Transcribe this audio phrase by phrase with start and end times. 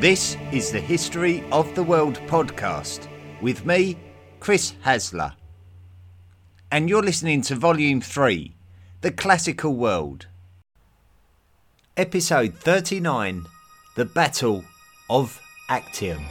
[0.00, 3.08] This is the History of the World podcast
[3.42, 3.98] with me,
[4.38, 5.34] Chris Hasler.
[6.70, 8.54] And you're listening to Volume 3
[9.00, 10.28] The Classical World.
[11.96, 13.46] Episode 39
[13.96, 14.62] The Battle
[15.10, 16.24] of Actium.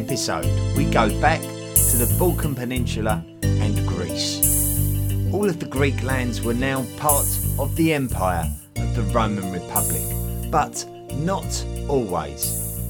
[0.00, 0.46] Episode,
[0.78, 4.40] we go back to the Balkan Peninsula and Greece.
[5.30, 7.26] All of the Greek lands were now part
[7.58, 10.00] of the empire of the Roman Republic,
[10.50, 10.86] but
[11.16, 12.80] not always.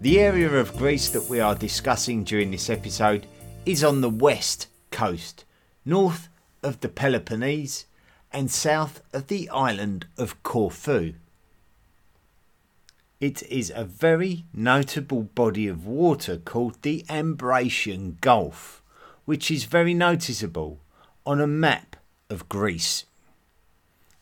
[0.00, 3.26] The area of Greece that we are discussing during this episode
[3.66, 5.44] is on the west coast,
[5.84, 6.28] north
[6.62, 7.86] of the Peloponnese
[8.32, 11.14] and south of the island of Corfu.
[13.20, 18.80] It is a very notable body of water called the Ambracian Gulf,
[19.24, 20.78] which is very noticeable
[21.26, 21.96] on a map
[22.30, 23.06] of Greece.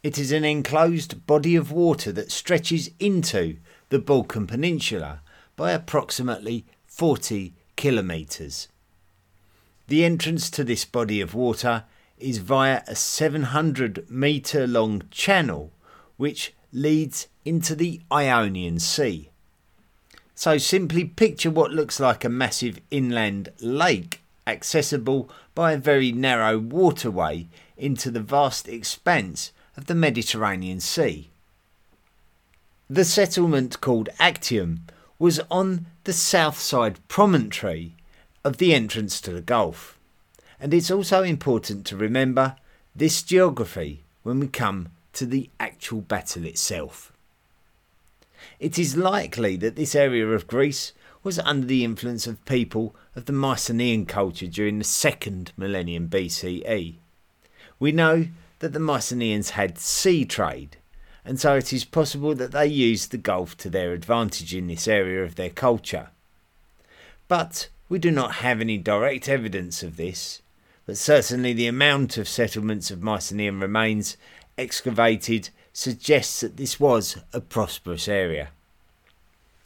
[0.03, 3.59] It is an enclosed body of water that stretches into
[3.91, 5.21] the Balkan Peninsula
[5.57, 8.69] by approximately 40 kilometres.
[9.89, 11.85] The entrance to this body of water
[12.17, 15.71] is via a 700 metre long channel
[16.17, 19.31] which leads into the Ionian Sea.
[20.35, 26.59] So simply picture what looks like a massive inland lake accessible by a very narrow
[26.59, 27.47] waterway
[27.79, 31.31] into the vast expanse of the Mediterranean Sea.
[32.91, 34.81] The settlement called Actium
[35.19, 37.95] was on the south side promontory
[38.45, 39.99] of the entrance to the Gulf.
[40.61, 42.57] And it's also important to remember
[42.95, 47.13] this geography when we come to the actual battle itself.
[48.59, 53.27] It is likely that this area of Greece was under the influence of people of
[53.27, 56.97] the Mycenaean culture during the second millennium BCE.
[57.79, 58.29] We know
[58.61, 60.77] that the Mycenaeans had sea trade,
[61.25, 64.89] and so it is possible that they used the Gulf to their advantage in this
[64.89, 66.09] area of their culture.
[67.29, 70.41] But we do not have any direct evidence of this,
[70.87, 74.17] but certainly the amount of settlements of Mycenaean remains
[74.57, 78.49] excavated suggests that this was a prosperous area.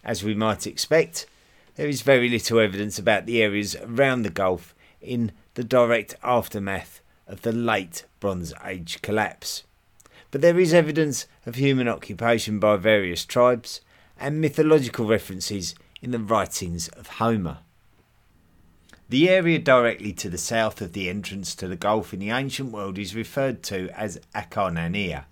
[0.03, 1.25] As we might expect,
[1.76, 7.00] there is very little evidence about the areas around the Gulf in the direct aftermath
[7.28, 9.62] of the late Bronze Age collapse.
[10.32, 13.81] But there is evidence of human occupation by various tribes
[14.19, 17.59] and mythological references in the writings of Homer.
[19.09, 22.72] The area directly to the south of the entrance to the Gulf in the ancient
[22.72, 25.26] world is referred to as Acarnania,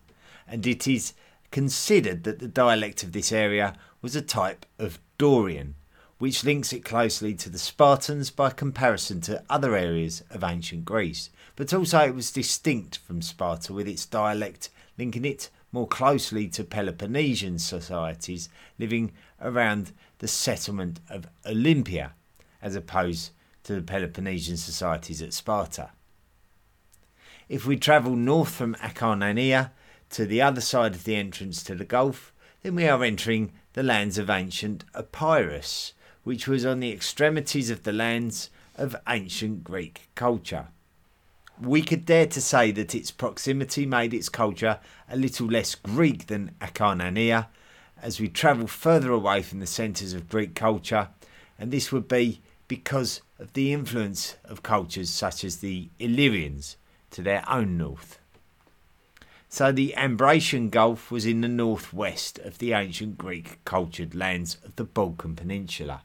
[0.49, 1.13] and it is
[1.51, 5.75] considered that the dialect of this area was a type of Dorian,
[6.19, 11.31] which links it closely to the Spartans by comparison to other areas of ancient Greece,
[11.57, 16.65] but also it was distinct from Sparta with its dialect linking it more closely to
[16.65, 18.49] Peloponnesian societies
[18.79, 22.13] living around the settlement of Olympia,
[22.61, 23.31] as opposed
[23.65, 25.91] to the Peloponnesian societies at Sparta.
[27.49, 29.71] If we travel north from Acarnania
[30.11, 32.33] to the other side of the entrance to the Gulf,
[32.63, 35.93] then we are entering the lands of ancient Epirus,
[36.25, 40.69] which was on the extremities of the lands of ancient Greek culture.
[41.61, 46.27] We could dare to say that its proximity made its culture a little less Greek
[46.27, 47.49] than Acarnania
[48.01, 51.09] as we travel further away from the centres of Greek culture,
[51.59, 56.77] and this would be because of the influence of cultures such as the Illyrians
[57.11, 58.21] to their own north.
[59.51, 64.77] So the Ambracian Gulf was in the northwest of the ancient Greek cultured lands of
[64.77, 66.03] the Balkan Peninsula.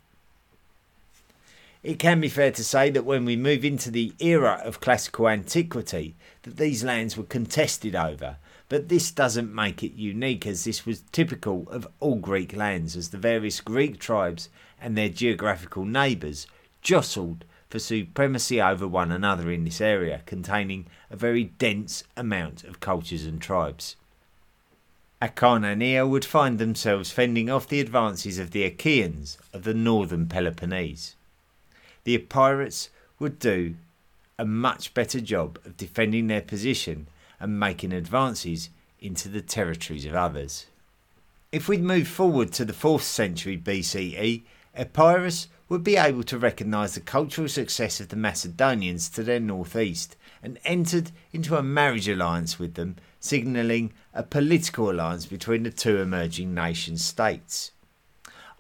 [1.84, 5.28] It can be fair to say that when we move into the era of classical
[5.28, 8.38] antiquity that these lands were contested over,
[8.70, 13.10] but this doesn't make it unique as this was typical of all Greek lands as
[13.10, 14.48] the various Greek tribes
[14.82, 16.48] and their geographical neighbours
[16.82, 17.44] jostled
[17.74, 23.26] for supremacy over one another in this area, containing a very dense amount of cultures
[23.26, 23.96] and tribes.
[25.20, 31.16] Acarnania would find themselves fending off the advances of the Achaeans of the northern Peloponnese.
[32.04, 33.74] The Epirates would do
[34.38, 37.08] a much better job of defending their position
[37.40, 40.68] and making advances into the territories of others.
[41.52, 44.44] If we move forward to the 4th century BCE,
[44.76, 50.16] Epirus would be able to recognise the cultural success of the Macedonians to their northeast
[50.44, 55.98] and entered into a marriage alliance with them, signalling a political alliance between the two
[55.98, 57.72] emerging nation states.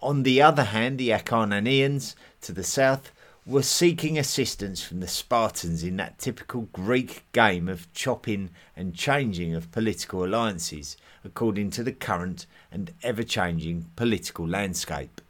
[0.01, 3.12] On the other hand, the Acarnanians to the south
[3.45, 9.54] were seeking assistance from the Spartans in that typical Greek game of chopping and changing
[9.54, 15.21] of political alliances according to the current and ever changing political landscape.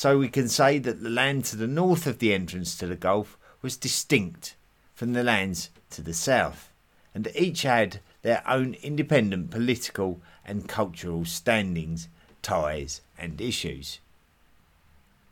[0.00, 2.96] So we can say that the land to the north of the entrance to the
[2.96, 4.56] Gulf was distinct
[4.94, 6.72] from the lands to the south,
[7.14, 12.08] and each had their own independent political and cultural standings,
[12.40, 14.00] ties, and issues.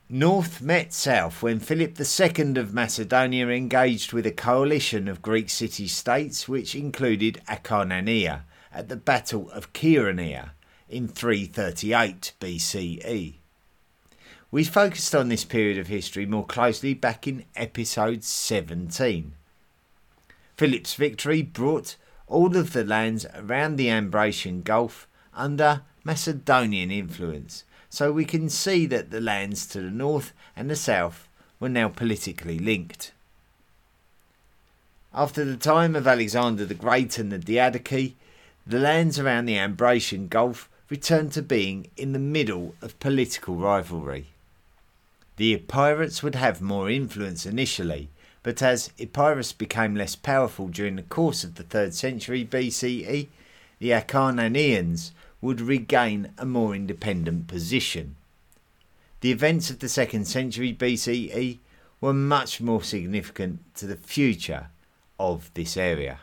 [0.06, 5.88] North met south when Philip II of Macedonia engaged with a coalition of Greek city
[5.88, 10.50] states which included Acarnania at the Battle of Chaeronea
[10.90, 13.37] in 338 BCE.
[14.50, 19.34] We focused on this period of history more closely back in episode 17.
[20.56, 21.96] Philip's victory brought
[22.26, 28.86] all of the lands around the Ambracian Gulf under Macedonian influence, so we can see
[28.86, 31.28] that the lands to the north and the south
[31.60, 33.12] were now politically linked.
[35.12, 38.14] After the time of Alexander the Great and the Diadochi,
[38.66, 44.28] the lands around the Ambracian Gulf returned to being in the middle of political rivalry.
[45.38, 48.08] The Epirates would have more influence initially,
[48.42, 53.28] but as Epirus became less powerful during the course of the 3rd century BCE,
[53.78, 58.16] the Acarnanians would regain a more independent position.
[59.20, 61.58] The events of the 2nd century BCE
[62.00, 64.70] were much more significant to the future
[65.20, 66.18] of this area.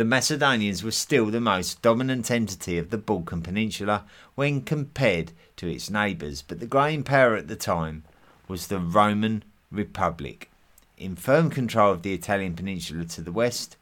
[0.00, 5.70] The Macedonians were still the most dominant entity of the Balkan Peninsula when compared to
[5.70, 8.04] its neighbours, but the growing power at the time
[8.48, 10.50] was the Roman Republic,
[10.96, 13.76] in firm control of the Italian peninsula to the west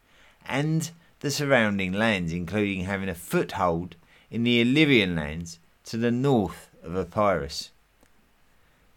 [0.45, 3.95] and the surrounding lands, including having a foothold
[4.29, 7.71] in the Illyrian lands to the north of Epirus.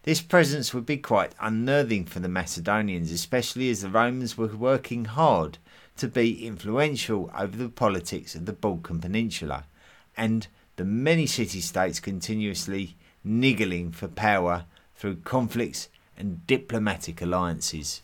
[0.03, 5.05] This presence would be quite unnerving for the Macedonians, especially as the Romans were working
[5.05, 5.59] hard
[5.97, 9.65] to be influential over the politics of the Balkan Peninsula
[10.17, 10.47] and
[10.77, 14.65] the many city states continuously niggling for power
[14.97, 18.03] through conflicts and diplomatic alliances.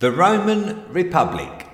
[0.00, 1.66] The Roman Republic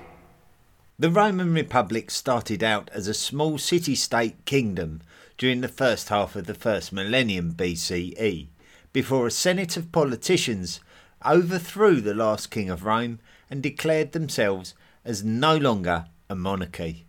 [0.97, 5.01] The Roman Republic started out as a small city state kingdom
[5.37, 8.47] during the first half of the first millennium BCE,
[8.93, 10.79] before a senate of politicians
[11.25, 13.19] overthrew the last king of Rome
[13.49, 14.73] and declared themselves
[15.03, 17.05] as no longer a monarchy.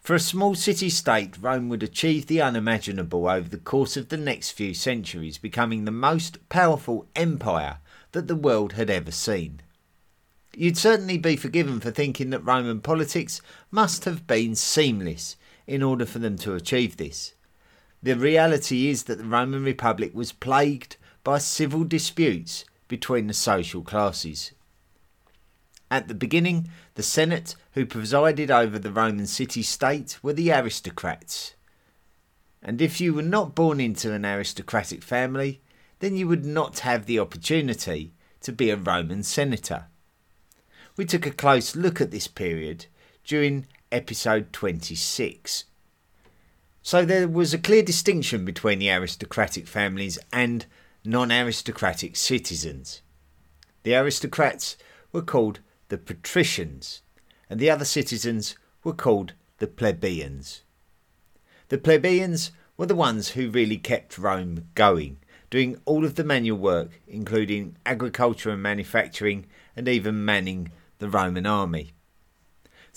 [0.00, 4.16] For a small city state, Rome would achieve the unimaginable over the course of the
[4.16, 7.78] next few centuries, becoming the most powerful empire
[8.12, 9.60] that the world had ever seen.
[10.56, 16.06] You'd certainly be forgiven for thinking that Roman politics must have been seamless in order
[16.06, 17.34] for them to achieve this.
[18.02, 23.82] The reality is that the Roman Republic was plagued by civil disputes between the social
[23.82, 24.52] classes.
[25.90, 31.54] At the beginning, the Senate, who presided over the Roman city state, were the aristocrats.
[32.62, 35.60] And if you were not born into an aristocratic family,
[36.00, 39.86] then you would not have the opportunity to be a Roman senator.
[40.96, 42.86] We took a close look at this period
[43.24, 45.64] during episode 26.
[46.82, 50.66] So there was a clear distinction between the aristocratic families and
[51.04, 53.02] non aristocratic citizens.
[53.82, 54.76] The aristocrats
[55.12, 57.02] were called the patricians,
[57.48, 60.62] and the other citizens were called the plebeians.
[61.68, 65.18] The plebeians were the ones who really kept Rome going,
[65.50, 71.46] doing all of the manual work, including agriculture and manufacturing, and even manning the Roman
[71.46, 71.92] army.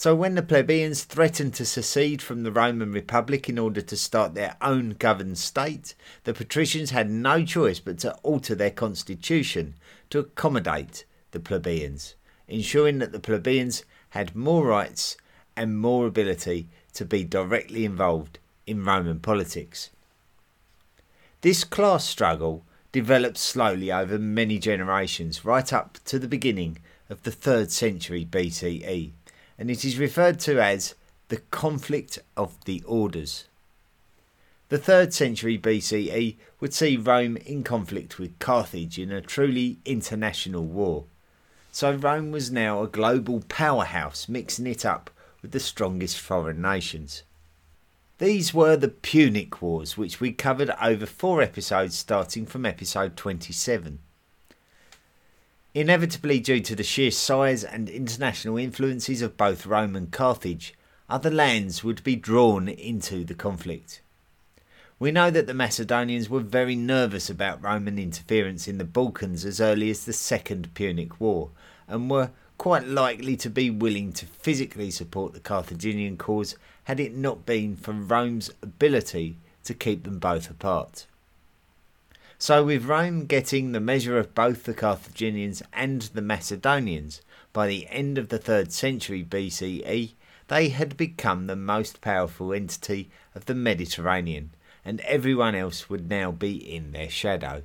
[0.02, 4.34] So when the plebeians threatened to secede from the Roman Republic in order to start
[4.34, 5.94] their own governed state,
[6.24, 9.76] the patricians had no choice but to alter their constitution
[10.10, 12.16] to accommodate the plebeians,
[12.48, 15.18] ensuring that the plebeians had more rights
[15.56, 19.92] and more ability to be directly involved in Roman politics.
[21.42, 27.30] This class struggle developed slowly over many generations, right up to the beginning of the
[27.30, 29.12] 3rd century BCE
[29.62, 30.96] and it is referred to as
[31.28, 33.46] the conflict of the orders.
[34.70, 40.64] The 3rd century BCE would see Rome in conflict with Carthage in a truly international
[40.64, 41.04] war.
[41.72, 45.12] So Rome was now a global powerhouse mixing it up
[45.44, 47.22] with the strongest foreign nations.
[48.18, 54.00] These were the Punic Wars, which we covered over four episodes starting from episode 27.
[55.74, 60.74] Inevitably, due to the sheer size and international influences of both Rome and Carthage,
[61.10, 64.02] other lands would be drawn into the conflict.
[65.00, 69.62] We know that the Macedonians were very nervous about Roman interference in the Balkans as
[69.62, 71.52] early as the Second Punic War
[71.88, 77.16] and were quite likely to be willing to physically support the Carthaginian cause had it
[77.16, 81.08] not been for Rome's ability to keep them both apart.
[82.42, 87.22] So, with Rome getting the measure of both the Carthaginians and the Macedonians
[87.54, 90.14] by the end of the 3rd century BCE,
[90.48, 96.32] they had become the most powerful entity of the Mediterranean, and everyone else would now
[96.32, 97.62] be in their shadow.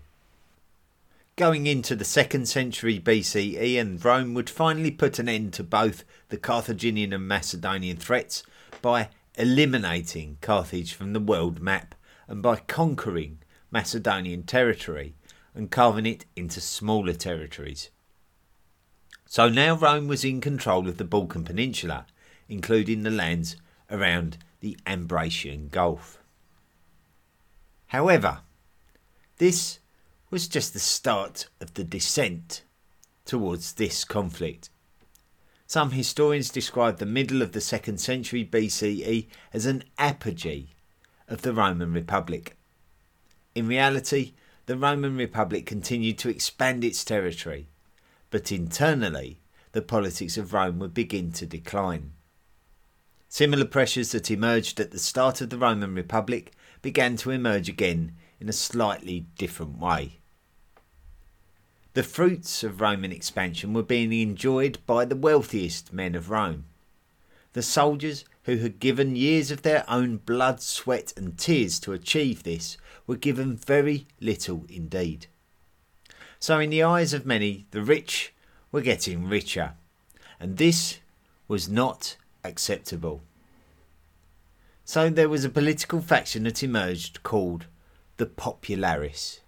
[1.36, 6.04] Going into the 2nd century BCE, and Rome would finally put an end to both
[6.28, 8.42] the Carthaginian and Macedonian threats
[8.82, 11.94] by eliminating Carthage from the world map
[12.28, 13.38] and by conquering
[13.76, 15.14] Macedonian territory
[15.54, 17.90] and carving it into smaller territories.
[19.26, 22.06] So now Rome was in control of the Balkan Peninsula,
[22.48, 23.56] including the lands
[23.90, 26.22] around the Ambracian Gulf.
[27.88, 28.38] However,
[29.36, 29.80] this
[30.30, 32.62] was just the start of the descent
[33.26, 34.70] towards this conflict.
[35.66, 40.70] Some historians describe the middle of the 2nd century BCE as an apogee
[41.28, 42.55] of the Roman Republic.
[43.56, 44.34] In reality,
[44.66, 47.68] the Roman Republic continued to expand its territory,
[48.28, 49.40] but internally,
[49.72, 52.12] the politics of Rome would begin to decline.
[53.30, 58.12] Similar pressures that emerged at the start of the Roman Republic began to emerge again
[58.38, 60.18] in a slightly different way.
[61.94, 66.66] The fruits of Roman expansion were being enjoyed by the wealthiest men of Rome.
[67.54, 72.42] The soldiers who had given years of their own blood, sweat, and tears to achieve
[72.42, 75.26] this were given very little indeed.
[76.38, 78.32] So, in the eyes of many, the rich
[78.70, 79.74] were getting richer,
[80.38, 81.00] and this
[81.48, 83.22] was not acceptable.
[84.84, 87.66] So, there was a political faction that emerged called
[88.16, 89.40] the Populares.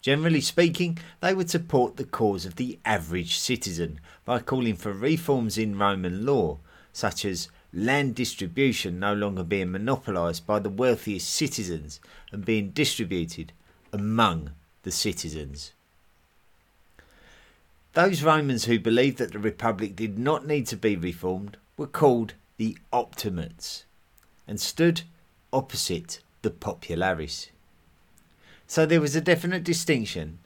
[0.00, 5.56] Generally speaking, they would support the cause of the average citizen by calling for reforms
[5.56, 6.58] in Roman law,
[6.92, 12.00] such as land distribution no longer being monopolised by the wealthiest citizens
[12.30, 13.52] and being distributed
[13.92, 14.50] among
[14.82, 15.72] the citizens.
[17.94, 22.34] Those Romans who believed that the Republic did not need to be reformed were called
[22.56, 23.84] the Optimates
[24.46, 25.02] and stood
[25.52, 27.48] opposite the Populares.
[28.66, 30.38] So there was a definite distinction,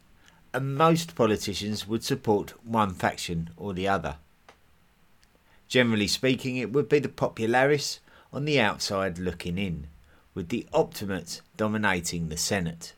[0.53, 4.17] and most politicians would support one faction or the other.
[5.69, 7.99] Generally speaking, it would be the popularis
[8.33, 9.89] on the outside looking in,
[10.35, 12.95] with the optimates dominating the Senate.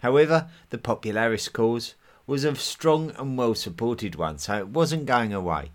[0.00, 1.94] However, the popularis cause
[2.26, 5.70] was a strong and well supported one, so it wasn't going away.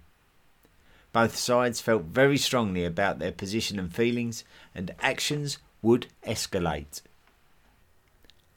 [1.14, 7.02] Both sides felt very strongly about their position and feelings, and actions would escalate.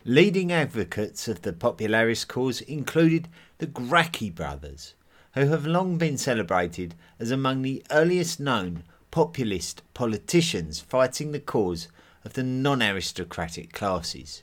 [0.05, 3.27] Leading advocates of the Popularis cause included
[3.59, 4.95] the Gracchi brothers,
[5.35, 11.89] who have long been celebrated as among the earliest known populist politicians fighting the cause
[12.25, 14.43] of the non aristocratic classes.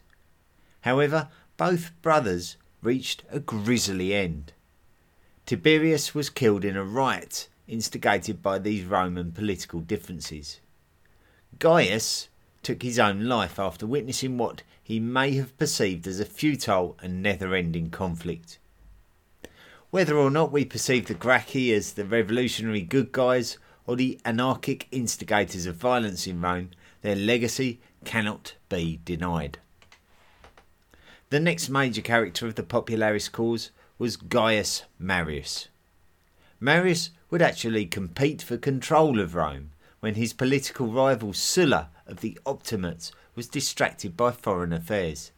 [0.82, 4.54] However, both brothers reached a grisly end.
[5.46, 10.60] Tiberius was killed in a riot instigated by these Roman political differences.
[11.60, 12.28] Gaius
[12.64, 17.22] took his own life after witnessing what he may have perceived as a futile and
[17.22, 18.60] never ending conflict.
[19.92, 24.88] Whether or not we perceive the Gracchi as the revolutionary good guys or the anarchic
[24.90, 26.70] instigators of violence in Rome,
[27.02, 29.60] their legacy cannot be denied.
[31.30, 35.68] The next major character of the Popularis cause was Gaius Marius.
[36.62, 42.40] Marius would actually compete for control of Rome when his political rival Sulla of the
[42.46, 45.34] Optimates was distracted by foreign affairs.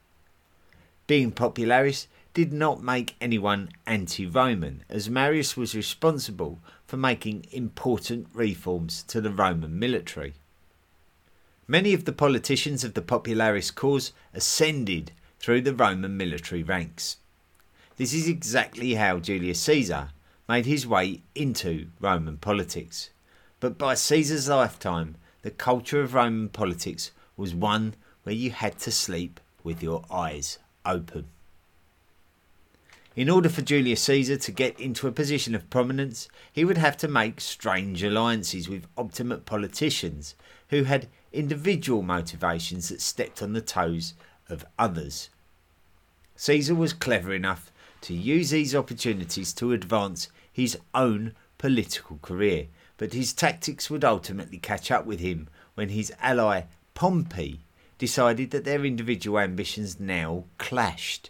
[1.08, 8.28] Being popularis did not make anyone anti Roman, as Marius was responsible for making important
[8.34, 10.34] reforms to the Roman military.
[11.68, 17.18] Many of the politicians of the popularis cause ascended through the Roman military ranks.
[17.98, 20.10] This is exactly how Julius Caesar
[20.50, 23.12] made his way into Roman politics.
[23.60, 28.92] But by Caesar's lifetime, the culture of Roman politics was one where you had to
[28.92, 31.28] sleep with your eyes open.
[33.16, 36.98] In order for Julius Caesar to get into a position of prominence, he would have
[36.98, 40.34] to make strange alliances with optimate politicians
[40.70, 44.16] who had individual motivations that stepped on the toes
[44.50, 45.30] of others.
[46.36, 52.66] Caesar was clever enough to use these opportunities to advance his own political career,
[52.98, 56.64] but his tactics would ultimately catch up with him when his ally
[56.96, 57.60] Pompey
[58.00, 61.30] decided that their individual ambitions now clashed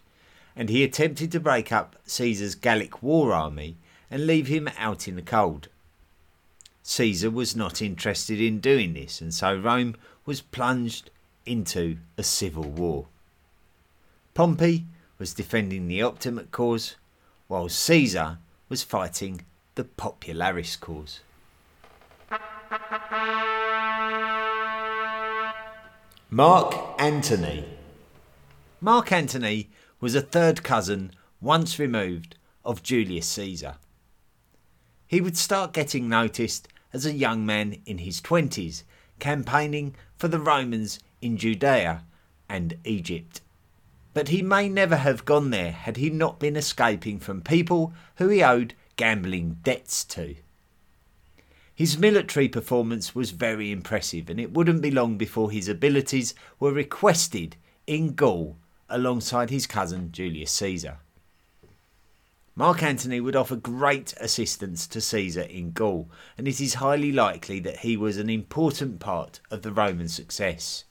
[0.55, 3.77] and he attempted to break up Caesar's Gallic war army
[4.11, 5.67] and leave him out in the cold.
[6.83, 9.95] Caesar was not interested in doing this, and so Rome
[10.25, 11.09] was plunged
[11.45, 13.07] into a civil war.
[14.33, 14.85] Pompey
[15.17, 16.95] was defending the Optimate cause,
[17.47, 18.37] while Caesar
[18.69, 19.45] was fighting
[19.75, 21.21] the Popularis cause.
[26.29, 27.65] Mark Antony
[28.81, 29.69] Mark Antony
[30.03, 33.75] was a third cousin, once removed, of Julius Caesar.
[35.07, 38.83] He would start getting noticed as a young man in his twenties,
[39.19, 42.03] campaigning for the Romans in Judea
[42.49, 43.39] and Egypt.
[44.13, 48.27] But he may never have gone there had he not been escaping from people who
[48.27, 50.35] he owed gambling debts to.
[51.73, 56.73] His military performance was very impressive, and it wouldn't be long before his abilities were
[56.73, 57.55] requested
[57.87, 58.57] in Gaul
[58.93, 60.99] alongside his cousin Julius Caesar.
[62.55, 66.07] Mark Antony would offer great assistance to Caesar in Gaul,
[66.37, 70.83] and it is highly likely that he was an important part of the Roman success.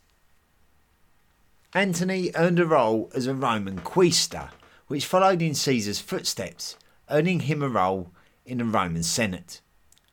[1.73, 4.51] Antony earned a role as a Roman quaestor,
[4.89, 6.77] which followed in Caesar's footsteps,
[7.09, 8.11] earning him a role
[8.45, 9.61] in the Roman Senate,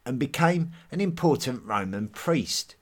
[0.05, 2.75] and became an important Roman priest.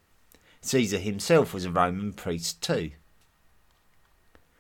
[0.60, 2.92] Caesar himself was a Roman priest too.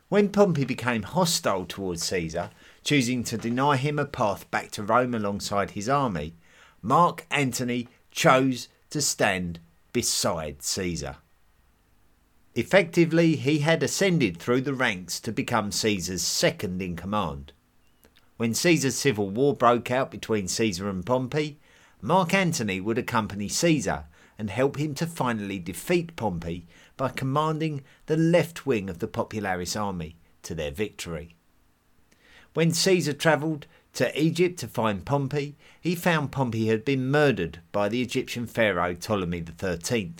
[0.09, 2.51] When Pompey became hostile towards Caesar,
[2.83, 6.33] choosing to deny him a path back to Rome alongside his army,
[6.81, 9.59] Mark Antony chose to stand
[9.91, 11.17] beside Caesar.
[12.55, 17.51] Effectively, he had ascended through the ranks to become Caesar's second in command.
[18.37, 21.59] When Caesar's civil war broke out between Caesar and Pompey,
[22.01, 24.05] Mark Antony would accompany Caesar
[24.37, 26.65] and help him to finally defeat Pompey
[26.97, 31.35] by commanding the left wing of the Popularis army to their victory.
[32.53, 37.87] When Caesar travelled to Egypt to find Pompey, he found Pompey had been murdered by
[37.87, 40.13] the Egyptian pharaoh Ptolemy XIII,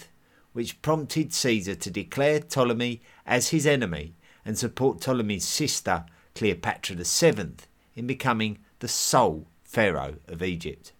[0.53, 7.55] which prompted Caesar to declare Ptolemy as his enemy and support Ptolemy's sister Cleopatra VII
[7.95, 10.93] in becoming the sole pharaoh of Egypt.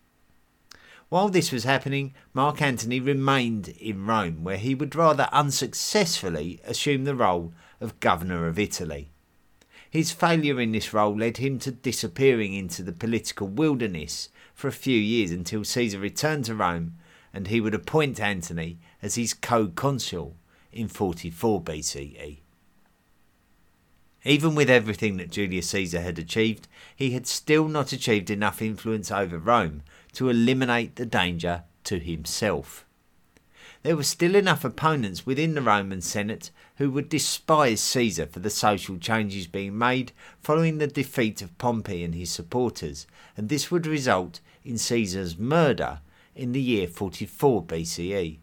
[1.10, 7.06] While this was happening, Mark Antony remained in Rome, where he would rather unsuccessfully assume
[7.06, 9.10] the role of governor of Italy.
[9.90, 14.74] His failure in this role led him to disappearing into the political wilderness for a
[14.74, 16.96] few years until Caesar returned to Rome
[17.34, 20.36] and he would appoint Antony as his co consul
[20.74, 22.40] in 44 BCE.
[24.26, 29.10] Even with everything that Julius Caesar had achieved, he had still not achieved enough influence
[29.10, 29.84] over Rome
[30.18, 32.88] to eliminate the danger to himself.
[33.84, 38.50] There were still enough opponents within the Roman Senate who would despise Caesar for the
[38.50, 43.06] social changes being made following the defeat of Pompey and his supporters,
[43.38, 46.00] and this would result in Caesar's murder
[46.36, 48.40] in the year 44 BCE.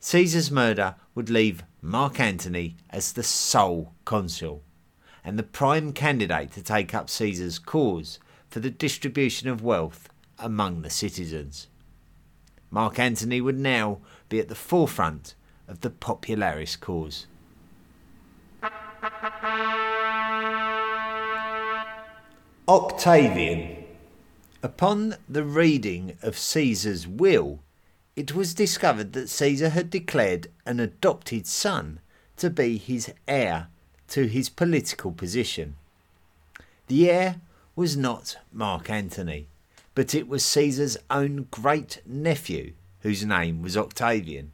[0.00, 4.62] Caesar's murder would leave Mark Antony as the sole consul
[5.22, 8.18] and the prime candidate to take up Caesar's cause
[8.56, 11.66] for the distribution of wealth among the citizens.
[12.70, 13.98] Mark Antony would now
[14.30, 15.34] be at the forefront
[15.68, 17.26] of the Popularis cause.
[22.66, 23.84] Octavian.
[24.62, 27.58] Upon the reading of Caesar's will,
[28.16, 32.00] it was discovered that Caesar had declared an adopted son
[32.38, 33.66] to be his heir
[34.08, 35.76] to his political position.
[36.86, 37.40] The heir
[37.76, 39.48] was not Mark Antony,
[39.94, 44.50] but it was Caesar's own great nephew, whose name was Octavian.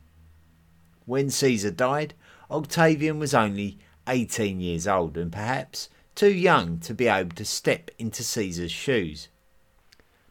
[1.06, 2.14] When Caesar died,
[2.50, 7.92] Octavian was only 18 years old and perhaps too young to be able to step
[7.96, 9.28] into Caesar's shoes.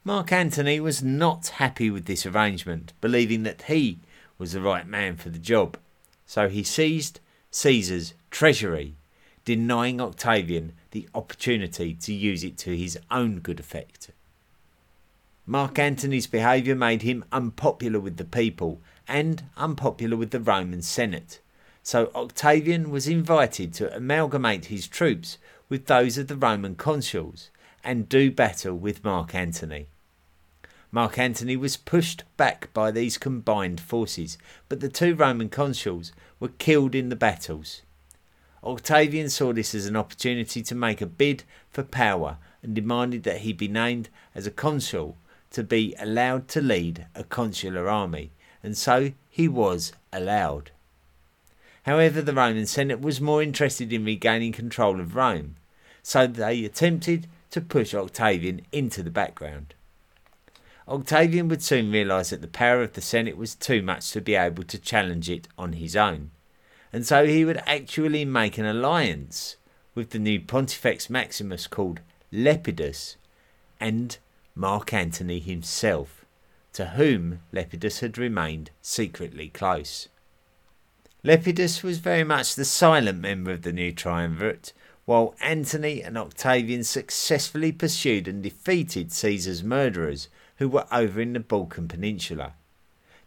[0.03, 3.99] Mark Antony was not happy with this arrangement, believing that he
[4.37, 5.77] was the right man for the job.
[6.25, 8.95] So he seized Caesar's treasury
[9.45, 14.11] denying Octavian the opportunity to use it to his own good effect.
[15.45, 21.41] Mark Antony's behaviour made him unpopular with the people and unpopular with the Roman Senate,
[21.83, 27.49] so Octavian was invited to amalgamate his troops with those of the Roman consuls
[27.83, 29.87] and do battle with Mark Antony.
[30.91, 34.37] Mark Antony was pushed back by these combined forces,
[34.69, 37.81] but the two Roman consuls were killed in the battles.
[38.63, 43.39] Octavian saw this as an opportunity to make a bid for power and demanded that
[43.39, 45.17] he be named as a consul
[45.49, 48.31] to be allowed to lead a consular army,
[48.63, 50.71] and so he was allowed.
[51.83, 55.55] However, the Roman Senate was more interested in regaining control of Rome,
[56.03, 59.73] so they attempted to push Octavian into the background.
[60.87, 64.35] Octavian would soon realise that the power of the Senate was too much to be
[64.35, 66.31] able to challenge it on his own,
[66.93, 69.55] and so he would actually make an alliance
[69.95, 71.99] with the new Pontifex Maximus called
[72.31, 73.15] Lepidus
[73.79, 74.17] and
[74.55, 76.25] Mark Antony himself,
[76.73, 80.07] to whom Lepidus had remained secretly close.
[81.23, 84.73] Lepidus was very much the silent member of the new triumvirate,
[85.05, 91.39] while Antony and Octavian successfully pursued and defeated Caesar's murderers who were over in the
[91.39, 92.53] Balkan Peninsula.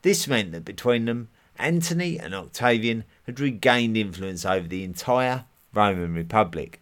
[0.02, 6.14] This meant that between them, Antony and Octavian had regained influence over the entire Roman
[6.14, 6.80] Republic.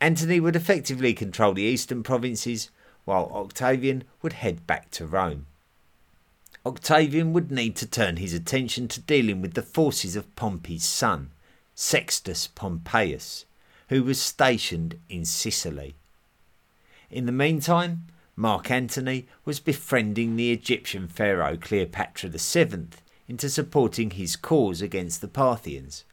[0.00, 2.70] Antony would effectively control the eastern provinces,
[3.04, 5.46] while Octavian would head back to Rome.
[6.64, 11.30] Octavian would need to turn his attention to dealing with the forces of Pompey's son,
[11.74, 13.44] Sextus Pompeius,
[13.88, 15.94] who was stationed in Sicily.
[17.10, 18.04] In the meantime,
[18.36, 22.88] Mark Antony was befriending the Egyptian pharaoh Cleopatra VII
[23.32, 26.04] into supporting his cause against the Parthians.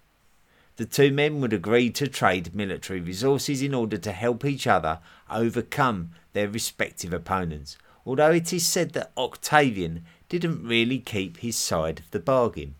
[0.78, 5.00] The two men would agree to trade military resources in order to help each other
[5.30, 12.00] overcome their respective opponents, although it is said that Octavian didn't really keep his side
[12.00, 12.76] of the bargain.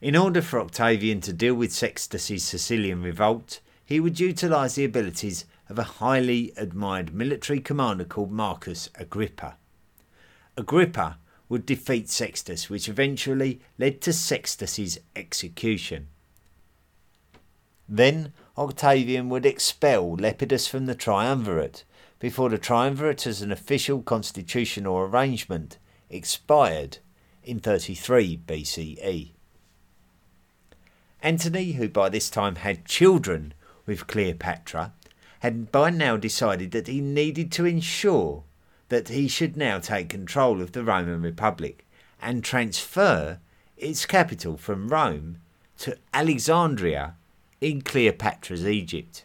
[0.00, 5.44] In order for Octavian to deal with Sextus's Sicilian revolt, he would utilise the abilities
[5.68, 9.56] of a highly admired military commander called Marcus Agrippa.
[10.56, 16.08] Agrippa would defeat Sextus, which eventually led to Sextus's execution.
[17.88, 21.84] Then Octavian would expel Lepidus from the triumvirate
[22.18, 25.78] before the triumvirate as an official constitutional arrangement
[26.10, 26.98] expired
[27.42, 29.30] in 33 BCE.
[31.22, 33.54] Antony, who by this time had children
[33.86, 34.92] with Cleopatra,
[35.40, 38.44] had by now decided that he needed to ensure
[38.88, 41.84] that he should now take control of the Roman Republic
[42.20, 43.38] and transfer
[43.76, 45.38] its capital from Rome
[45.78, 47.14] to Alexandria
[47.60, 49.24] in Cleopatra's Egypt.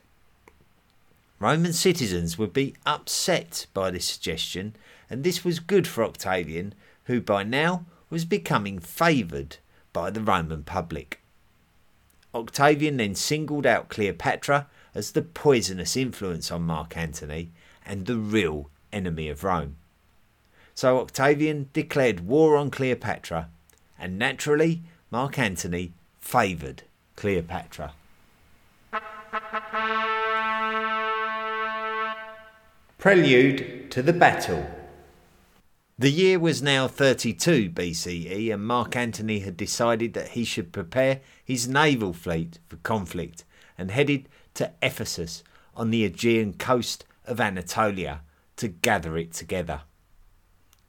[1.39, 4.75] Roman citizens would be upset by this suggestion,
[5.09, 6.73] and this was good for Octavian,
[7.05, 9.57] who by now was becoming favoured
[9.91, 11.19] by the Roman public.
[12.33, 17.51] Octavian then singled out Cleopatra as the poisonous influence on Mark Antony
[17.85, 19.77] and the real enemy of Rome.
[20.75, 23.49] So Octavian declared war on Cleopatra,
[23.99, 26.83] and naturally, Mark Antony favoured
[27.15, 27.93] Cleopatra.
[32.97, 34.65] Prelude to the Battle
[36.03, 41.21] the year was now 32 BCE, and Mark Antony had decided that he should prepare
[41.45, 43.45] his naval fleet for conflict
[43.77, 45.43] and headed to Ephesus
[45.75, 48.21] on the Aegean coast of Anatolia
[48.57, 49.81] to gather it together.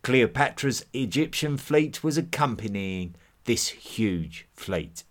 [0.03, 5.05] Cleopatra's Egyptian fleet was accompanying this huge fleet.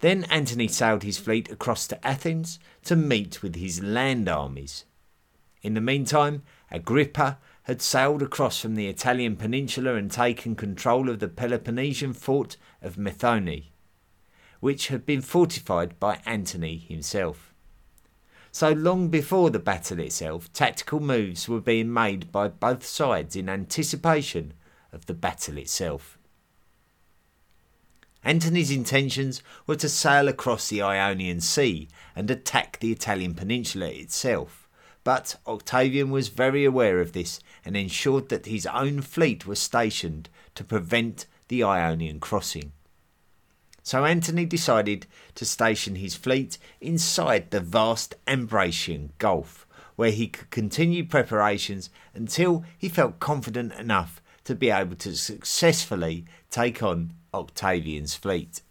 [0.00, 4.84] Then Antony sailed his fleet across to Athens to meet with his land armies.
[5.62, 11.20] In the meantime, Agrippa had sailed across from the Italian peninsula and taken control of
[11.20, 13.66] the Peloponnesian fort of Methone,
[14.58, 17.51] which had been fortified by Antony himself.
[18.54, 23.48] So long before the battle itself, tactical moves were being made by both sides in
[23.48, 24.52] anticipation
[24.92, 26.18] of the battle itself.
[28.22, 34.68] Antony's intentions were to sail across the Ionian Sea and attack the Italian peninsula itself.
[35.02, 40.28] But Octavian was very aware of this and ensured that his own fleet was stationed
[40.54, 42.72] to prevent the Ionian crossing.
[43.82, 49.66] So Antony decided to station his fleet inside the vast Ambracian Gulf,
[49.96, 56.24] where he could continue preparations until he felt confident enough to be able to successfully
[56.50, 58.62] take on Octavian's fleet.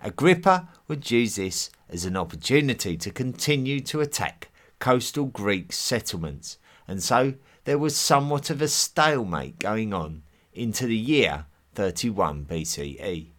[0.00, 7.02] Agrippa would use this as an opportunity to continue to attack coastal Greek settlements, and
[7.02, 10.22] so there was somewhat of a stalemate going on
[10.54, 13.29] into the year 31 BCE.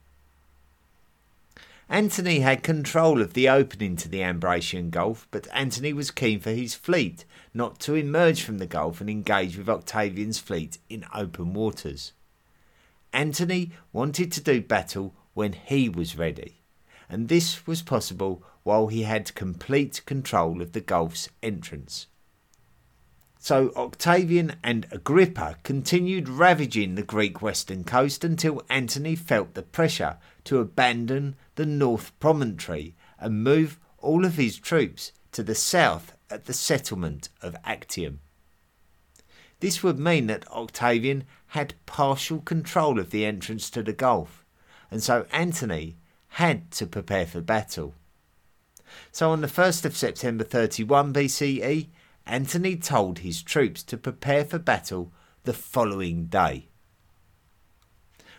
[1.92, 6.52] Antony had control of the opening to the Ambracian Gulf, but Antony was keen for
[6.52, 11.54] his fleet not to emerge from the Gulf and engage with Octavian's fleet in open
[11.54, 12.14] waters.
[13.12, 16.62] Antony wanted to do battle when he was ready,
[17.10, 22.08] and this was possible while he had complete control of the Gulf's entrance.
[23.44, 30.18] So Octavian and Agrippa continued ravaging the Greek western coast until Antony felt the pressure
[30.44, 36.46] to abandon the North Promontory and move all of his troops to the south at
[36.46, 38.20] the settlement of Actium.
[39.60, 44.46] This would mean that Octavian had partial control of the entrance to the Gulf,
[44.92, 47.96] and so Antony had to prepare for battle.
[49.12, 51.88] So on the 1st of September 31 BCE,
[52.26, 55.12] Antony told his troops to prepare for battle
[55.44, 56.68] the following day.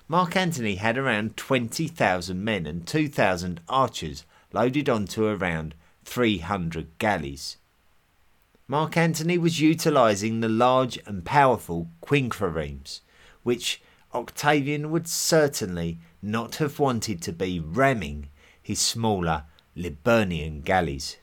[0.09, 7.57] Mark Antony had around 20,000 men and 2,000 archers loaded onto around 300 galleys.
[8.68, 13.01] Mark Antony was utilising the large and powerful quinqueremes,
[13.42, 13.83] which
[14.14, 18.29] Octavian would certainly not have wanted to be ramming
[18.62, 19.45] his smaller
[19.77, 21.16] Liburnian galleys.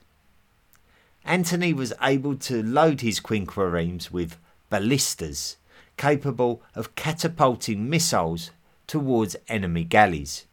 [1.30, 4.36] Antony was able to load his quinqueremes with
[4.68, 5.58] ballistas,
[5.96, 8.50] capable of catapulting missiles
[8.88, 10.46] towards enemy galleys.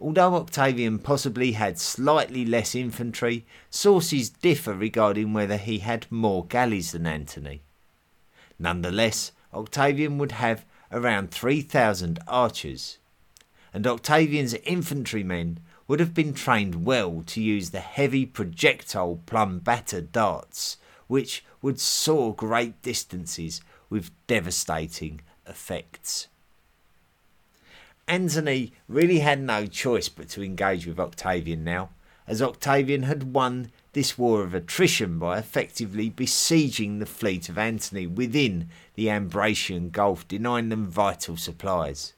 [0.00, 6.90] Although Octavian possibly had slightly less infantry, sources differ regarding whether he had more galleys
[6.90, 7.62] than Antony.
[8.58, 12.98] Nonetheless, Octavian would have around 3,000 archers,
[13.72, 15.60] and Octavian's infantrymen
[15.92, 22.34] would have been trained well to use the heavy projectile plumbatae darts, which would soar
[22.34, 26.28] great distances with devastating effects.
[28.08, 31.90] Antony really had no choice but to engage with Octavian now,
[32.26, 38.06] as Octavian had won this war of attrition by effectively besieging the fleet of Antony
[38.06, 42.14] within the Ambracian Gulf, denying them vital supplies.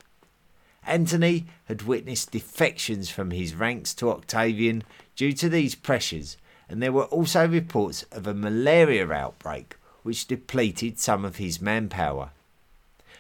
[0.87, 4.83] Antony had witnessed defections from his ranks to Octavian
[5.17, 6.37] due to these pressures,
[6.69, 12.31] and there were also reports of a malaria outbreak which depleted some of his manpower.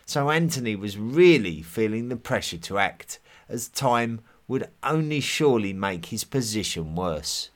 [0.06, 6.06] So Antony was really feeling the pressure to act, as time would only surely make
[6.06, 7.48] his position worse.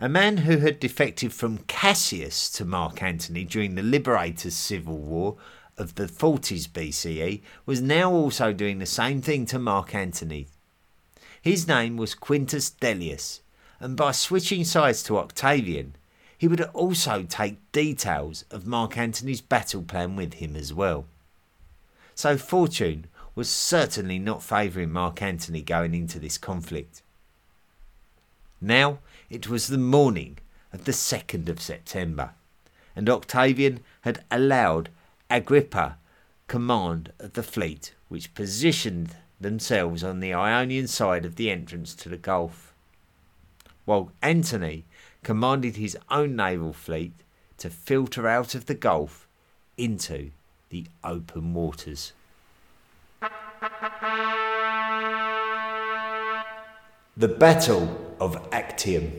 [0.00, 5.36] A man who had defected from Cassius to Mark Antony during the Liberators' Civil War
[5.78, 10.48] of the 40s BCE was now also doing the same thing to Mark Antony.
[11.40, 13.40] His name was Quintus Dellius,
[13.80, 15.94] and by switching sides to Octavian,
[16.36, 21.06] he would also take details of Mark Antony's battle plan with him as well.
[22.14, 27.02] So fortune was certainly not favouring Mark Antony going into this conflict.
[28.60, 28.98] Now
[29.30, 30.38] it was the morning
[30.72, 32.32] of the 2nd of September,
[32.96, 34.90] and Octavian had allowed
[35.30, 35.98] Agrippa
[36.46, 42.08] command of the fleet, which positioned themselves on the Ionian side of the entrance to
[42.08, 42.72] the Gulf,
[43.84, 44.84] while Antony
[45.22, 47.12] commanded his own naval fleet
[47.58, 49.28] to filter out of the Gulf
[49.76, 50.30] into
[50.70, 52.12] the open waters.
[57.16, 59.12] The Battle of Actium.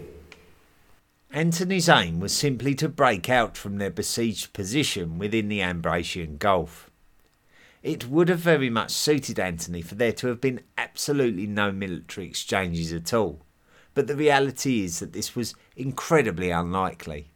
[1.32, 6.90] Antony's aim was simply to break out from their besieged position within the Ambracian Gulf.
[7.84, 12.26] It would have very much suited Antony for there to have been absolutely no military
[12.26, 13.46] exchanges at all,
[13.94, 17.30] but the reality is that this was incredibly unlikely.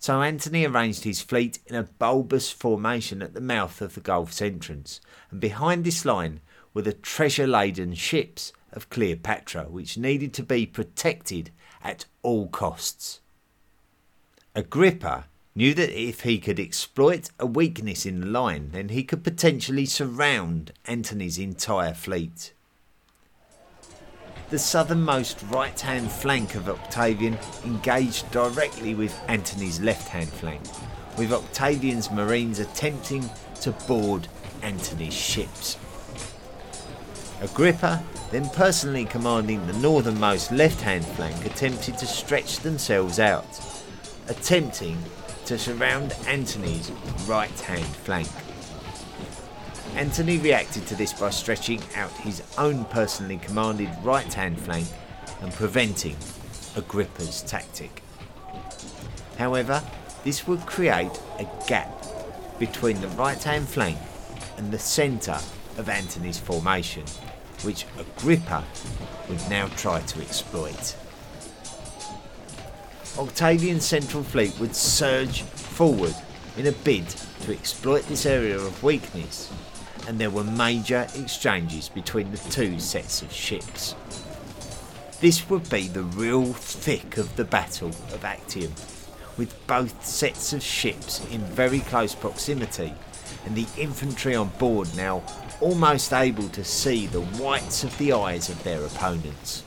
[0.00, 4.42] So Antony arranged his fleet in a bulbous formation at the mouth of the Gulf's
[4.42, 5.00] entrance,
[5.30, 6.40] and behind this line
[6.74, 11.50] were the treasure laden ships of Cleopatra, which needed to be protected
[11.82, 13.20] at all costs.
[14.54, 19.24] Agrippa knew that if he could exploit a weakness in the line, then he could
[19.24, 22.52] potentially surround Antony's entire fleet.
[24.50, 30.62] The southernmost right hand flank of Octavian engaged directly with Antony's left hand flank,
[31.16, 33.28] with Octavian's marines attempting
[33.60, 34.26] to board
[34.62, 35.76] Antony's ships.
[37.40, 43.46] Agrippa, then personally commanding the northernmost left hand flank, attempted to stretch themselves out,
[44.28, 44.98] attempting
[45.46, 46.90] to surround Antony's
[47.26, 48.28] right hand flank.
[49.96, 54.86] Antony reacted to this by stretching out his own personally commanded right hand flank
[55.40, 56.16] and preventing
[56.76, 58.02] Agrippa's tactic.
[59.38, 59.82] However,
[60.22, 62.04] this would create a gap
[62.58, 63.98] between the right hand flank
[64.58, 65.40] and the centre
[65.78, 67.04] of Antony's formation,
[67.62, 68.64] which Agrippa
[69.28, 70.96] would now try to exploit.
[73.18, 76.14] Octavian's central fleet would surge forward
[76.56, 77.06] in a bid
[77.42, 79.52] to exploit this area of weakness,
[80.06, 83.94] and there were major exchanges between the two sets of ships.
[85.20, 88.72] This would be the real thick of the Battle of Actium,
[89.36, 92.94] with both sets of ships in very close proximity,
[93.44, 95.22] and the infantry on board now
[95.60, 99.64] almost able to see the whites of the eyes of their opponents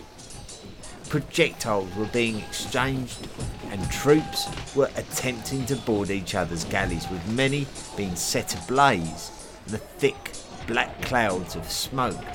[1.14, 3.28] projectiles were being exchanged
[3.70, 9.30] and troops were attempting to board each other's galleys, with many being set ablaze
[9.64, 10.32] and the thick
[10.66, 12.26] black clouds of smoke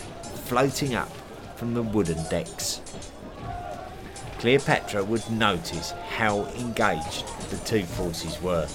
[0.45, 1.11] floating up
[1.57, 2.81] from the wooden decks.
[4.39, 8.69] Cleopatra would notice how engaged the two forces were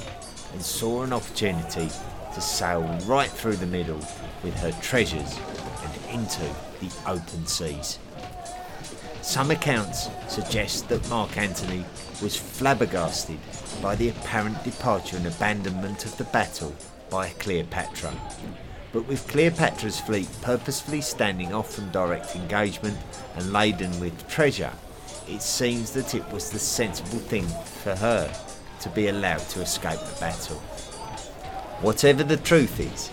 [0.51, 1.89] and saw an opportunity
[2.33, 4.05] to sail right through the middle
[4.43, 5.39] with her treasures
[5.83, 6.41] and into
[6.79, 7.99] the open seas.
[9.21, 11.85] Some accounts suggest that Mark Antony
[12.21, 13.39] was flabbergasted
[13.81, 16.75] by the apparent departure and abandonment of the battle
[17.09, 18.13] by Cleopatra.
[18.91, 22.97] But with Cleopatra's fleet purposefully standing off from direct engagement
[23.35, 24.73] and laden with treasure,
[25.27, 27.47] it seems that it was the sensible thing
[27.81, 28.31] for her
[28.81, 30.57] to be allowed to escape the battle.
[31.81, 33.09] Whatever the truth is,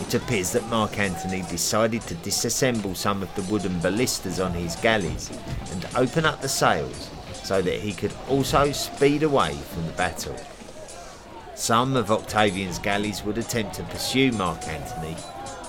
[0.00, 4.76] it appears that Mark Antony decided to disassemble some of the wooden ballistas on his
[4.76, 5.30] galleys
[5.70, 7.10] and open up the sails
[7.42, 10.36] so that he could also speed away from the battle.
[11.54, 15.16] Some of Octavian's galleys would attempt to pursue Mark Antony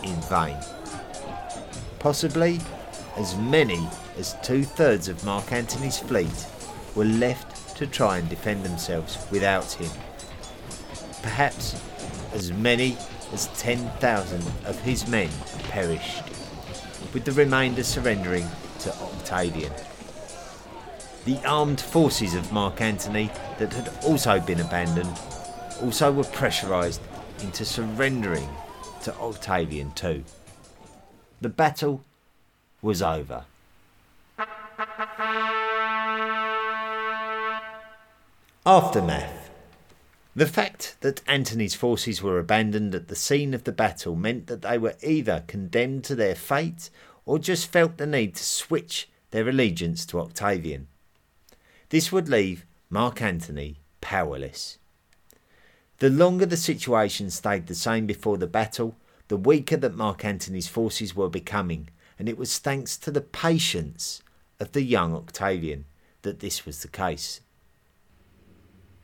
[0.04, 0.58] in vain.
[1.98, 2.60] Possibly
[3.18, 3.88] as many
[4.18, 6.46] as two thirds of Mark Antony's fleet
[6.96, 9.92] were left to try and defend themselves without him.
[11.22, 11.82] Perhaps
[12.34, 12.98] as many
[13.34, 15.30] as 10,000 of his men
[15.70, 16.24] perished,
[17.14, 18.48] with the remainder surrendering
[18.80, 19.74] to Octavian.
[21.26, 25.20] The armed forces of Mark Antony that had also been abandoned
[25.82, 27.00] also were pressurised
[27.42, 28.48] into surrendering
[29.04, 30.24] to Octavian too.
[31.42, 32.02] The battle
[32.82, 33.46] was over.
[38.66, 39.39] Aftermath
[40.36, 44.62] the fact that Antony's forces were abandoned at the scene of the battle meant that
[44.62, 46.90] they were either condemned to their fate
[47.26, 50.88] or just felt the need to switch their allegiance to Octavian.
[51.90, 54.78] This would leave Mark Antony powerless.
[55.98, 58.96] The longer the situation stayed the same before the battle,
[59.28, 64.24] the weaker that Mark Antony's forces were becoming, and it was thanks to the patience
[64.60, 65.86] of the young Octavian
[66.22, 67.42] that this was the case.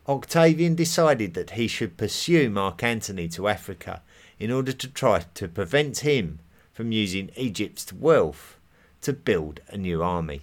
[0.08, 4.02] Octavian decided that he should pursue Mark Antony to Africa
[4.38, 6.38] in order to try to prevent him
[6.72, 8.56] from using Egypt's wealth
[9.00, 10.42] to build a new army.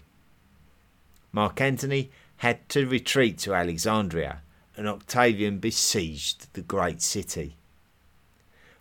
[1.32, 4.42] Mark Antony had to retreat to Alexandria,
[4.76, 7.56] and Octavian besieged the great city.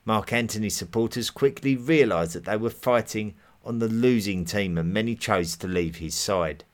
[0.04, 5.14] Mark Antony's supporters quickly realised that they were fighting on the losing team, and many
[5.14, 6.64] chose to leave his side.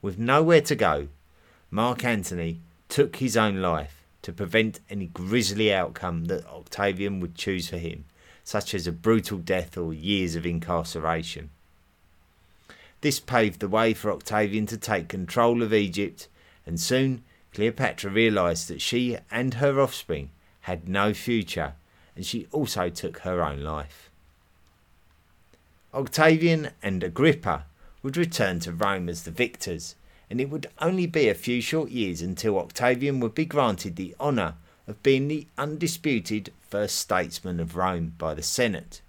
[0.00, 1.08] With nowhere to go,
[1.70, 2.60] Mark Antony
[2.92, 8.04] took his own life to prevent any grisly outcome that Octavian would choose for him,
[8.44, 11.48] such as a brutal death or years of incarceration.
[13.00, 16.28] This paved the way for Octavian to take control of Egypt,
[16.66, 17.24] and soon
[17.54, 20.28] Cleopatra realised that she and her offspring
[20.60, 21.72] had no future,
[22.14, 24.10] and she also took her own life.
[25.94, 27.64] Octavian and Agrippa
[28.02, 29.94] would return to Rome as the victors,
[30.32, 34.16] and it would only be a few short years until Octavian would be granted the
[34.18, 34.54] honour
[34.86, 39.02] of being the undisputed first statesman of Rome by the Senate.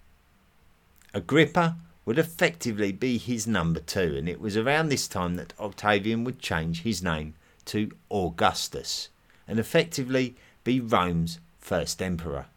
[1.13, 6.25] Agrippa would effectively be his number two, and it was around this time that Octavian
[6.25, 9.07] would change his name to Augustus
[9.47, 12.47] and effectively be Rome's first emperor.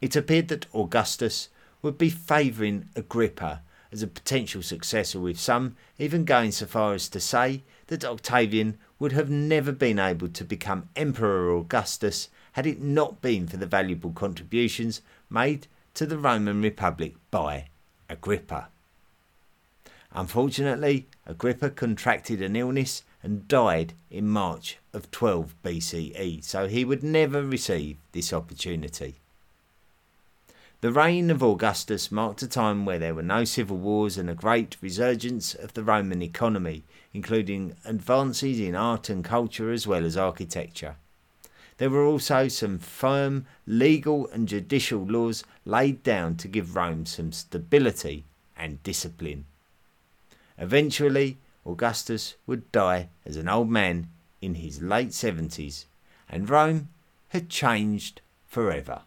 [0.00, 1.50] It appeared that Augustus
[1.82, 3.60] would be favouring Agrippa
[3.92, 8.78] as a potential successor, with some even going so far as to say that Octavian
[8.98, 13.66] would have never been able to become Emperor Augustus had it not been for the
[13.66, 17.66] valuable contributions made to the Roman Republic by
[18.08, 18.68] Agrippa.
[20.12, 27.04] Unfortunately, Agrippa contracted an illness and died in March of 12 BCE, so he would
[27.04, 29.16] never receive this opportunity.
[30.82, 34.34] The reign of Augustus marked a time where there were no civil wars and a
[34.34, 40.16] great resurgence of the Roman economy, including advances in art and culture as well as
[40.16, 40.96] architecture.
[41.76, 47.32] There were also some firm legal and judicial laws laid down to give Rome some
[47.32, 48.24] stability
[48.56, 49.44] and discipline.
[50.56, 54.08] Eventually, Augustus would die as an old man
[54.40, 55.84] in his late 70s,
[56.26, 56.88] and Rome
[57.28, 59.02] had changed forever.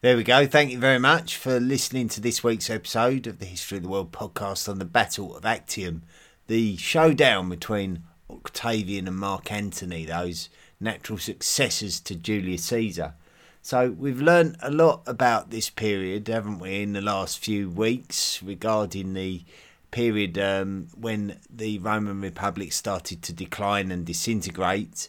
[0.00, 0.46] There we go.
[0.46, 3.88] Thank you very much for listening to this week's episode of the History of the
[3.88, 6.04] World podcast on the Battle of Actium,
[6.46, 13.14] the showdown between Octavian and Mark Antony, those natural successors to Julius Caesar.
[13.60, 18.40] So we've learned a lot about this period, haven't we, in the last few weeks
[18.40, 19.42] regarding the
[19.90, 25.08] period um, when the Roman Republic started to decline and disintegrate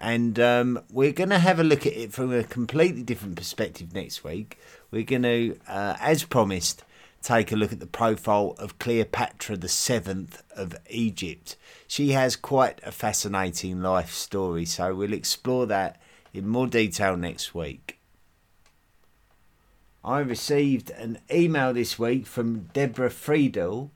[0.00, 3.94] and um, we're going to have a look at it from a completely different perspective
[3.94, 4.58] next week.
[4.90, 6.84] We're going to, uh, as promised,
[7.22, 11.56] take a look at the profile of Cleopatra the Seventh of Egypt.
[11.86, 16.00] She has quite a fascinating life story, so we'll explore that
[16.32, 17.98] in more detail next week.
[20.04, 23.90] I received an email this week from Deborah Friedel,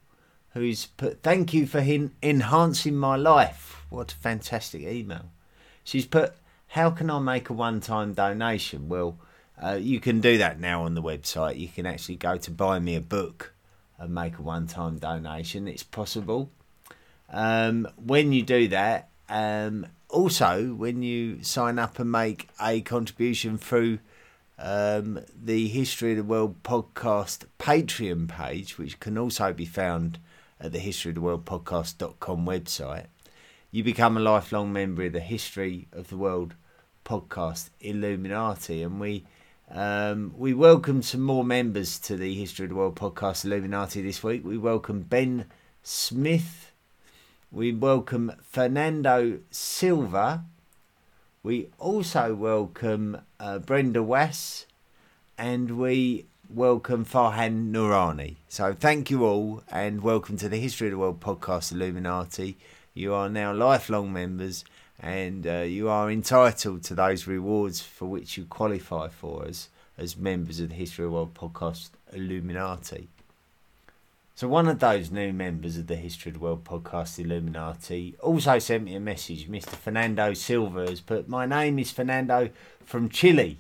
[0.55, 3.85] who's put, Thank you for enhancing my life.
[3.91, 5.31] What a fantastic email.
[5.91, 6.35] She's put,
[6.69, 8.89] How can I make a one time donation?
[8.89, 9.19] Well,
[9.61, 11.59] uh, you can do that now on the website.
[11.59, 13.53] You can actually go to buy me a book
[13.99, 15.67] and make a one time donation.
[15.67, 16.49] It's possible.
[17.29, 23.59] Um, when you do that, um, also when you sign up and make a contribution
[23.59, 23.99] through
[24.61, 30.21] um, the History of the World podcast Patreon page, which can also be found
[30.61, 33.07] at the History of the World podcast.com website,
[33.73, 36.55] you become a lifelong member of the History of the World
[37.05, 39.25] podcast Illuminati, and we
[39.71, 44.25] um, we welcome some more members to the History of the World podcast Illuminati this
[44.25, 44.45] week.
[44.45, 45.47] We welcome Ben
[45.85, 46.73] Smith.
[47.53, 50.43] We welcome Fernando Silva.
[51.45, 54.67] We also welcome uh, Brenda Wass,
[55.39, 58.35] and we welcome Farhan Nurani.
[58.49, 62.57] So thank you all, and welcome to the History of the World podcast Illuminati.
[62.95, 64.65] You are now lifelong members
[64.99, 70.17] and uh, you are entitled to those rewards for which you qualify for as, as
[70.17, 73.09] members of the History of the World podcast Illuminati.
[74.35, 78.59] So, one of those new members of the History of the World podcast Illuminati also
[78.59, 79.49] sent me a message.
[79.49, 79.77] Mr.
[79.77, 82.51] Fernando Silva has put, My name is Fernando
[82.85, 83.59] from Chile.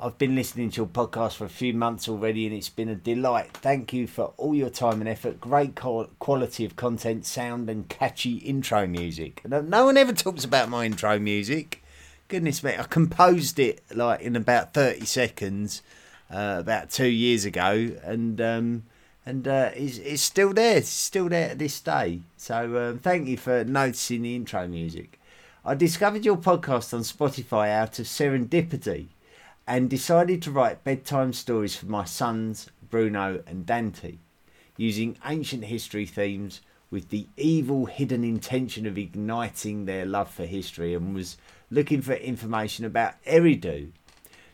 [0.00, 2.94] I've been listening to your podcast for a few months already and it's been a
[2.94, 3.50] delight.
[3.52, 5.40] Thank you for all your time and effort.
[5.40, 9.42] Great quality of content, sound, and catchy intro music.
[9.46, 11.84] No one ever talks about my intro music.
[12.28, 15.82] Goodness me, I composed it like in about 30 seconds
[16.30, 18.40] uh, about two years ago and.
[18.40, 18.82] Um,
[19.24, 20.78] and uh, it's, it's still there.
[20.78, 22.22] It's still there to this day.
[22.36, 25.20] So um, thank you for noticing the intro music.
[25.64, 29.06] I discovered your podcast on Spotify out of serendipity
[29.66, 34.16] and decided to write bedtime stories for my sons Bruno and Dante,
[34.76, 36.60] using ancient history themes
[36.90, 41.38] with the evil hidden intention of igniting their love for history and was
[41.70, 43.90] looking for information about Eridu.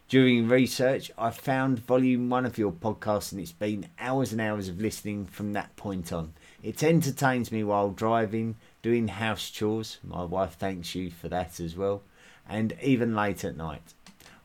[0.09, 4.69] During research, I found volume one of your podcast and it's been hours and hours
[4.69, 6.33] of listening from that point on.
[6.63, 9.99] It entertains me while driving, doing house chores.
[10.03, 12.03] My wife thanks you for that as well,
[12.49, 13.95] and even late at night.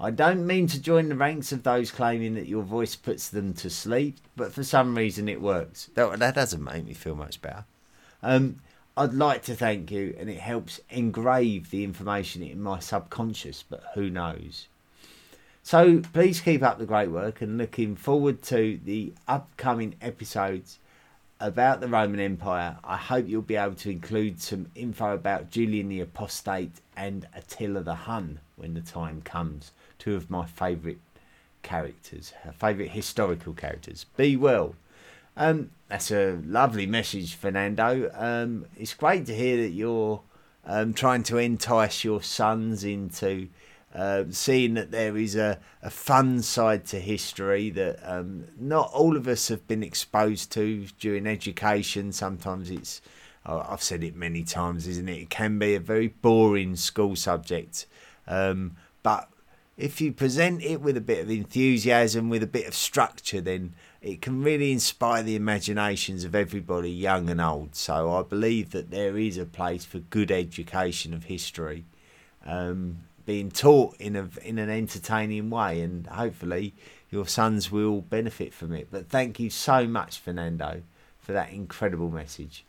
[0.03, 3.53] I don't mean to join the ranks of those claiming that your voice puts them
[3.53, 5.89] to sleep, but for some reason it works.
[5.95, 7.63] That, that doesn't make me feel much better.
[8.21, 8.59] Um,
[8.97, 13.81] I'd like to thank you, and it helps engrave the information in my subconscious, but
[13.95, 14.67] who knows?
[15.63, 20.79] So please keep up the great work and looking forward to the upcoming episodes
[21.39, 22.75] about the Roman Empire.
[22.83, 27.83] I hope you'll be able to include some info about Julian the Apostate and Attila
[27.83, 29.71] the Hun when the time comes
[30.03, 30.99] two of my favourite
[31.61, 34.05] characters, favourite historical characters.
[34.17, 34.75] Be well.
[35.37, 38.11] Um, that's a lovely message, Fernando.
[38.13, 40.21] Um, it's great to hear that you're
[40.65, 43.47] um, trying to entice your sons into
[43.95, 49.15] uh, seeing that there is a, a fun side to history that um, not all
[49.15, 52.11] of us have been exposed to during education.
[52.11, 53.01] Sometimes it's,
[53.45, 55.21] I've said it many times, isn't it?
[55.21, 57.85] It can be a very boring school subject.
[58.27, 59.29] Um, but
[59.77, 63.73] if you present it with a bit of enthusiasm, with a bit of structure, then
[64.01, 67.75] it can really inspire the imaginations of everybody, young and old.
[67.75, 71.85] So I believe that there is a place for good education of history,
[72.45, 76.73] um, being taught in a in an entertaining way, and hopefully
[77.09, 78.89] your sons will benefit from it.
[78.91, 80.83] But thank you so much, Fernando,
[81.19, 82.63] for that incredible message.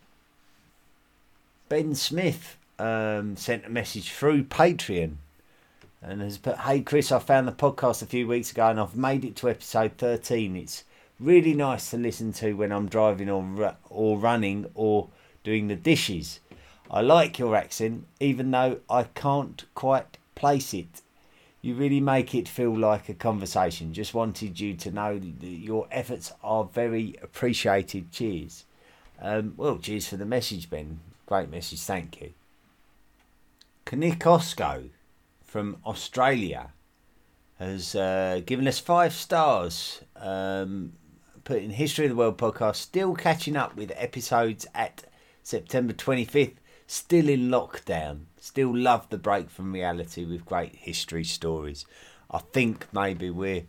[1.68, 5.16] Ben Smith um, sent a message through Patreon
[6.07, 8.96] and has put, "Hey Chris, I found the podcast a few weeks ago, and I've
[8.96, 10.57] made it to episode thirteen.
[10.57, 10.84] It's
[11.18, 15.09] really nice to listen to when I'm driving or or running or
[15.42, 16.40] doing the dishes.
[16.90, 21.00] I like your accent, even though I can't quite place it.
[21.62, 23.94] You really make it feel like a conversation.
[23.94, 28.12] Just wanted you to know that your efforts are very appreciated.
[28.12, 28.64] Cheers."
[29.22, 31.00] Um, well, cheers for the message, Ben.
[31.24, 32.34] Great message, thank you.
[33.86, 34.90] Kanikosco
[35.55, 36.72] from Australia
[37.61, 40.02] has uh, given us five stars.
[40.16, 40.94] Um,
[41.44, 45.05] put in History of the World podcast, still catching up with episodes at
[45.44, 46.57] September 25th,
[46.88, 48.24] still in lockdown.
[48.40, 51.86] Still love the break from reality with great history stories.
[52.32, 53.62] I think maybe we're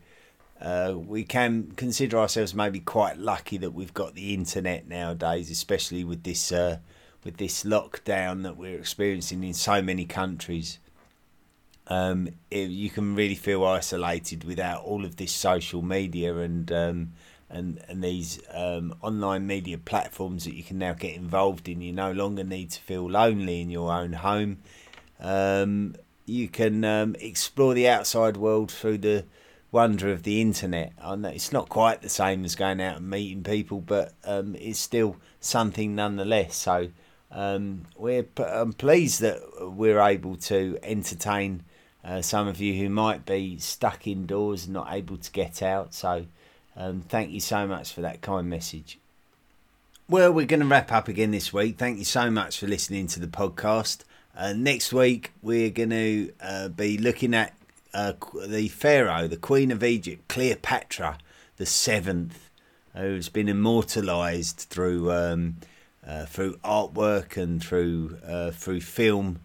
[0.60, 6.04] uh, we can consider ourselves maybe quite lucky that we've got the internet nowadays, especially
[6.04, 6.80] with this uh,
[7.24, 10.80] with this lockdown that we're experiencing in so many countries.
[11.88, 17.14] Um, it, you can really feel isolated without all of this social media and um,
[17.50, 21.82] and and these um, online media platforms that you can now get involved in.
[21.82, 24.58] You no longer need to feel lonely in your own home.
[25.20, 29.26] Um, you can um, explore the outside world through the
[29.72, 30.94] wonder of the internet.
[31.02, 34.56] I know it's not quite the same as going out and meeting people, but um,
[34.56, 36.56] it's still something nonetheless.
[36.56, 36.90] So
[37.32, 41.64] um, we're I'm pleased that we're able to entertain
[42.06, 45.94] uh, some of you who might be stuck indoors and not able to get out.
[45.94, 46.28] So
[46.78, 49.00] um, thank you so much for that kind message.
[50.08, 51.80] Well, we're going to wrap up again this week.
[51.80, 54.04] Thank you so much for listening to the podcast.
[54.38, 57.56] Uh, next week, we're going to uh, be looking at
[57.92, 58.14] uh,
[58.46, 61.18] the Pharaoh, the Queen of Egypt, Cleopatra
[61.58, 62.50] the seventh,
[62.94, 65.56] who's been immortalised through um,
[66.06, 68.18] uh, through artwork and through
[68.52, 69.40] through film.